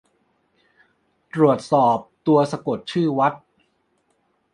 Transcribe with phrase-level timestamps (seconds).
[1.33, 1.97] ตรวจสอบ
[2.27, 3.33] ตัวสะกดชื่อวัด